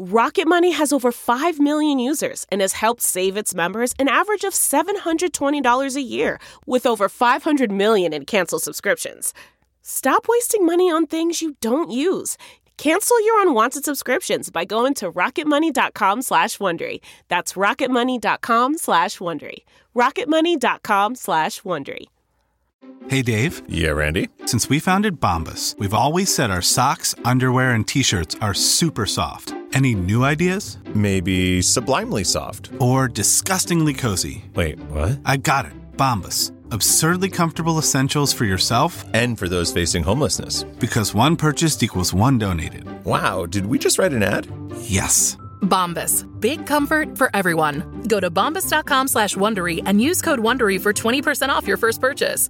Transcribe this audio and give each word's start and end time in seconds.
Rocket 0.00 0.46
Money 0.46 0.70
has 0.70 0.92
over 0.92 1.10
5 1.10 1.58
million 1.58 1.98
users 1.98 2.46
and 2.52 2.60
has 2.60 2.74
helped 2.74 3.02
save 3.02 3.36
its 3.36 3.52
members 3.52 3.94
an 3.98 4.06
average 4.06 4.44
of 4.44 4.52
$720 4.52 5.96
a 5.96 6.00
year 6.00 6.38
with 6.66 6.86
over 6.86 7.08
500 7.08 7.72
million 7.72 8.12
in 8.12 8.24
canceled 8.24 8.62
subscriptions. 8.62 9.34
Stop 9.82 10.26
wasting 10.28 10.64
money 10.64 10.88
on 10.88 11.06
things 11.08 11.42
you 11.42 11.56
don't 11.60 11.90
use. 11.90 12.38
Cancel 12.76 13.20
your 13.24 13.42
unwanted 13.42 13.84
subscriptions 13.84 14.50
by 14.50 14.64
going 14.64 14.94
to 14.94 15.10
rocketmoney.com 15.10 16.22
slash 16.22 16.58
Wondery. 16.58 17.00
That's 17.26 17.54
rocketmoney.com 17.54 18.78
slash 18.78 19.18
Wondery. 19.18 19.64
rocketmoney.com 19.96 21.16
slash 21.16 21.62
Wondery. 21.62 22.04
Hey, 23.08 23.22
Dave. 23.22 23.62
Yeah, 23.66 23.90
Randy. 23.90 24.28
Since 24.46 24.68
we 24.68 24.78
founded 24.78 25.18
Bombas, 25.18 25.76
we've 25.80 25.92
always 25.92 26.32
said 26.32 26.52
our 26.52 26.62
socks, 26.62 27.16
underwear, 27.24 27.72
and 27.72 27.88
T-shirts 27.88 28.36
are 28.40 28.54
super 28.54 29.04
soft. 29.04 29.57
Any 29.72 29.94
new 29.94 30.24
ideas? 30.24 30.78
Maybe 30.94 31.62
sublimely 31.62 32.24
soft. 32.24 32.70
Or 32.80 33.06
disgustingly 33.08 33.94
cozy. 33.94 34.44
Wait, 34.54 34.78
what? 34.90 35.20
I 35.24 35.36
got 35.36 35.66
it. 35.66 35.72
Bombas. 35.96 36.52
Absurdly 36.70 37.30
comfortable 37.30 37.78
essentials 37.78 38.32
for 38.34 38.44
yourself 38.44 39.04
And 39.14 39.38
for 39.38 39.48
those 39.48 39.72
facing 39.72 40.02
homelessness. 40.04 40.64
because 40.78 41.14
one 41.14 41.36
purchased 41.36 41.82
equals 41.82 42.12
one 42.12 42.38
donated. 42.38 42.84
Wow, 43.04 43.46
did 43.46 43.66
we 43.66 43.78
just 43.78 43.98
write 43.98 44.12
an 44.12 44.22
ad? 44.22 44.46
Yes. 44.80 45.36
Bombas. 45.62 46.24
Big 46.40 46.66
comfort 46.66 47.16
for 47.16 47.30
everyone. 47.34 48.02
Go 48.08 48.20
to 48.20 48.30
bombas.com 48.30 49.08
slash 49.08 49.34
Wondery 49.36 49.82
and 49.86 50.00
use 50.00 50.20
code 50.22 50.38
Wondery 50.40 50.80
for 50.80 50.92
20% 50.92 51.48
off 51.48 51.66
your 51.66 51.76
first 51.78 52.00
purchase. 52.00 52.48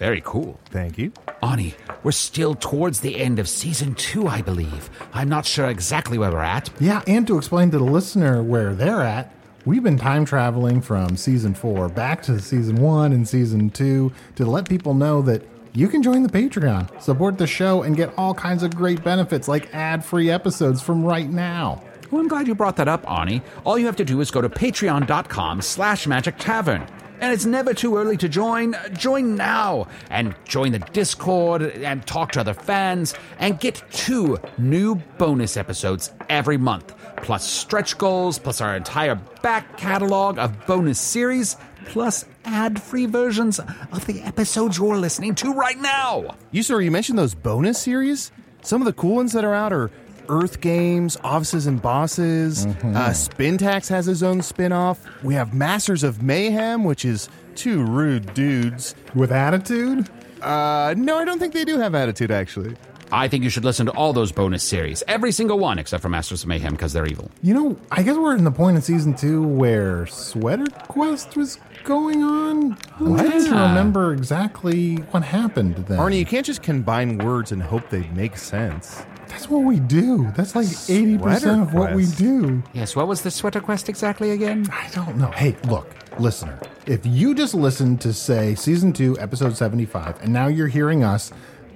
Very 0.00 0.22
cool. 0.24 0.58
Thank 0.70 0.96
you. 0.96 1.12
Arnie, 1.42 1.74
we're 2.02 2.12
still 2.12 2.54
towards 2.54 3.00
the 3.00 3.18
end 3.18 3.38
of 3.38 3.46
season 3.46 3.94
two, 3.94 4.26
I 4.26 4.40
believe. 4.40 4.88
I'm 5.12 5.28
not 5.28 5.44
sure 5.44 5.68
exactly 5.68 6.16
where 6.16 6.30
we're 6.32 6.40
at. 6.40 6.70
Yeah, 6.80 7.02
and 7.06 7.26
to 7.26 7.36
explain 7.36 7.70
to 7.72 7.78
the 7.78 7.84
listener 7.84 8.42
where 8.42 8.72
they're 8.72 9.02
at, 9.02 9.34
we've 9.66 9.82
been 9.82 9.98
time 9.98 10.24
traveling 10.24 10.80
from 10.80 11.18
season 11.18 11.52
four 11.52 11.90
back 11.90 12.22
to 12.22 12.40
season 12.40 12.76
one 12.76 13.12
and 13.12 13.28
season 13.28 13.68
two 13.68 14.10
to 14.36 14.46
let 14.46 14.70
people 14.70 14.94
know 14.94 15.20
that 15.20 15.46
you 15.74 15.86
can 15.86 16.02
join 16.02 16.22
the 16.22 16.30
Patreon, 16.30 17.02
support 17.02 17.36
the 17.36 17.46
show, 17.46 17.82
and 17.82 17.94
get 17.94 18.10
all 18.16 18.32
kinds 18.32 18.62
of 18.62 18.74
great 18.74 19.04
benefits 19.04 19.48
like 19.48 19.72
ad 19.74 20.02
free 20.02 20.30
episodes 20.30 20.80
from 20.80 21.04
right 21.04 21.28
now. 21.28 21.82
Well, 22.10 22.22
I'm 22.22 22.28
glad 22.28 22.48
you 22.48 22.54
brought 22.54 22.76
that 22.76 22.88
up, 22.88 23.04
Arnie. 23.04 23.42
All 23.64 23.78
you 23.78 23.84
have 23.84 23.96
to 23.96 24.04
do 24.06 24.22
is 24.22 24.30
go 24.30 24.40
to 24.40 24.48
patreon.com 24.48 25.60
slash 25.60 26.06
magic 26.06 26.38
tavern. 26.38 26.86
And 27.20 27.32
it's 27.32 27.44
never 27.44 27.74
too 27.74 27.96
early 27.96 28.16
to 28.16 28.28
join. 28.28 28.74
Join 28.94 29.36
now 29.36 29.88
and 30.08 30.34
join 30.46 30.72
the 30.72 30.78
Discord 30.78 31.62
and 31.62 32.04
talk 32.06 32.32
to 32.32 32.40
other 32.40 32.54
fans 32.54 33.14
and 33.38 33.60
get 33.60 33.82
two 33.90 34.38
new 34.56 34.96
bonus 35.18 35.58
episodes 35.58 36.12
every 36.30 36.56
month, 36.56 36.94
plus 37.18 37.46
stretch 37.46 37.98
goals, 37.98 38.38
plus 38.38 38.62
our 38.62 38.74
entire 38.74 39.16
back 39.42 39.76
catalog 39.76 40.38
of 40.38 40.66
bonus 40.66 40.98
series, 40.98 41.56
plus 41.84 42.24
ad 42.46 42.80
free 42.80 43.06
versions 43.06 43.58
of 43.58 44.06
the 44.06 44.22
episodes 44.22 44.78
you're 44.78 44.96
listening 44.96 45.34
to 45.34 45.52
right 45.52 45.78
now. 45.78 46.36
You 46.50 46.62
sir, 46.62 46.80
you 46.80 46.90
mentioned 46.90 47.18
those 47.18 47.34
bonus 47.34 47.78
series. 47.78 48.32
Some 48.62 48.80
of 48.80 48.86
the 48.86 48.92
cool 48.94 49.16
ones 49.16 49.32
that 49.32 49.44
are 49.44 49.54
out 49.54 49.72
are 49.72 49.90
Earth 50.30 50.60
Games, 50.60 51.18
Offices 51.24 51.66
and 51.66 51.82
Bosses. 51.82 52.64
Uh, 52.64 53.10
Spintax 53.10 53.88
has 53.88 54.06
his 54.06 54.22
own 54.22 54.40
spin-off. 54.42 55.04
We 55.24 55.34
have 55.34 55.52
Masters 55.52 56.04
of 56.04 56.22
Mayhem, 56.22 56.84
which 56.84 57.04
is 57.04 57.28
two 57.56 57.84
rude 57.84 58.32
dudes. 58.32 58.94
With 59.14 59.32
attitude? 59.32 60.08
Uh, 60.40 60.94
no, 60.96 61.18
I 61.18 61.24
don't 61.24 61.38
think 61.40 61.52
they 61.52 61.64
do 61.64 61.78
have 61.78 61.94
attitude 61.94 62.30
actually. 62.30 62.76
I 63.12 63.26
think 63.26 63.42
you 63.42 63.50
should 63.50 63.64
listen 63.64 63.86
to 63.86 63.92
all 63.92 64.12
those 64.12 64.30
bonus 64.30 64.62
series, 64.62 65.02
every 65.08 65.32
single 65.32 65.58
one 65.58 65.80
except 65.80 66.00
for 66.00 66.08
Masters 66.08 66.42
of 66.42 66.48
Mayhem 66.48 66.74
because 66.74 66.92
they're 66.92 67.06
evil. 67.06 67.28
You 67.42 67.54
know, 67.54 67.76
I 67.90 68.04
guess 68.04 68.16
we're 68.16 68.36
in 68.36 68.44
the 68.44 68.52
point 68.52 68.76
in 68.76 68.82
season 68.82 69.14
two 69.14 69.42
where 69.42 70.06
Sweater 70.06 70.66
Quest 70.86 71.36
was 71.36 71.58
going 71.82 72.22
on. 72.22 72.78
I'm 73.00 73.16
trying 73.16 73.44
to 73.44 73.50
remember 73.50 74.12
exactly 74.12 74.96
what 75.10 75.24
happened 75.24 75.74
then. 75.88 75.98
Arnie, 75.98 76.20
you 76.20 76.24
can't 76.26 76.46
just 76.46 76.62
combine 76.62 77.18
words 77.18 77.50
and 77.50 77.60
hope 77.60 77.90
they 77.90 78.06
make 78.10 78.36
sense. 78.36 79.02
That's 79.30 79.48
what 79.48 79.60
we 79.64 79.80
do. 79.80 80.30
That's 80.36 80.54
like 80.54 80.66
80% 80.66 81.62
of 81.62 81.72
what 81.72 81.94
we 81.94 82.02
Quest. 82.04 82.18
do. 82.18 82.62
Yes, 82.74 82.94
what 82.94 83.08
was 83.08 83.22
the 83.22 83.30
sweater 83.30 83.60
quest 83.60 83.88
exactly 83.88 84.32
again? 84.32 84.68
I 84.72 84.88
don't 84.92 85.16
know. 85.16 85.30
Hey, 85.30 85.56
look, 85.68 85.88
listener, 86.18 86.58
if 86.86 87.06
you 87.06 87.34
just 87.34 87.54
listened 87.54 88.00
to, 88.02 88.12
say, 88.12 88.54
season 88.54 88.92
two, 88.92 89.16
episode 89.18 89.56
75, 89.56 90.20
and 90.22 90.32
now 90.32 90.48
you're 90.48 90.66
hearing 90.68 91.04
us 91.04 91.30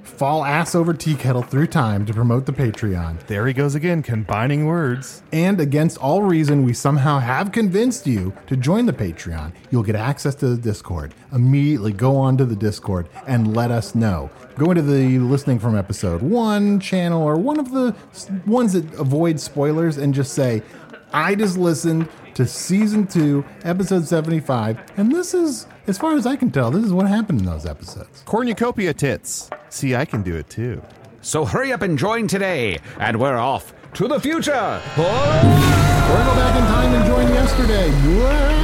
fall 0.04 0.44
ass 0.44 0.75
over 0.75 0.94
tea 0.94 1.15
kettle 1.15 1.42
through 1.42 1.66
time 1.66 2.06
to 2.06 2.12
promote 2.15 2.47
the 2.47 2.53
Patreon, 2.53 3.26
There 3.26 3.47
he 3.47 3.53
goes 3.53 3.75
again, 3.75 4.03
combining 4.03 4.66
words. 4.66 5.22
and 5.32 5.60
against 5.60 5.97
all 5.98 6.22
reason, 6.22 6.62
we 6.65 6.72
somehow 6.72 7.19
have 7.19 7.50
convinced 7.53 8.06
you 8.06 8.32
to 8.47 8.56
join 8.56 8.87
the 8.87 8.93
Patreon, 8.93 9.53
you'll 9.70 9.82
get 9.82 9.97
access 9.97 10.34
to 10.37 10.48
the 10.48 10.56
Discord. 10.56 11.14
Immediately 11.32 11.93
go 11.93 12.16
on 12.16 12.37
to 12.37 12.44
the 12.44 12.54
Discord 12.54 13.09
and 13.26 13.56
let 13.56 13.70
us 13.70 13.94
know. 13.94 14.31
Go 14.56 14.70
into 14.70 14.82
the 14.82 15.19
listening 15.19 15.59
from 15.59 15.75
episode 15.76 16.22
one 16.22 16.78
channel 16.78 17.22
or 17.22 17.37
one 17.37 17.59
of 17.59 17.72
the 17.72 17.94
ones 18.47 18.72
that 18.75 18.84
avoid 18.94 19.41
spoilers 19.41 19.97
and 19.97 20.14
just 20.14 20.32
say, 20.34 20.62
I 21.14 21.36
just 21.36 21.56
listened 21.56 22.08
to 22.34 22.44
season 22.44 23.06
two, 23.06 23.44
episode 23.62 24.04
75, 24.04 24.80
and 24.97 25.12
this 25.12 25.32
is, 25.32 25.69
as 25.86 25.97
far 25.97 26.16
as 26.16 26.26
I 26.26 26.34
can 26.34 26.50
tell, 26.50 26.72
this 26.72 26.82
is 26.82 26.92
what 26.92 27.06
happened 27.06 27.38
in 27.38 27.47
those 27.47 27.66
episodes. 27.66 28.25
Cornucopia 28.25 28.92
tits. 28.92 29.48
See, 29.69 29.94
I 29.94 30.06
can 30.06 30.22
do 30.22 30.34
it 30.34 30.50
too. 30.50 30.82
So 31.20 31.44
hurry 31.44 31.72
up 31.72 31.82
and 31.82 31.97
join 31.97 32.26
today, 32.26 32.80
and 32.98 33.20
we're 33.20 33.36
off 33.36 33.72
to 33.92 34.08
the 34.08 34.19
future. 34.19 34.50
Or 34.50 35.04
go 35.04 36.34
back 36.34 36.58
in 36.58 36.64
time 36.66 36.92
and 36.92 37.06
join 37.06 37.28
yesterday. 37.28 38.63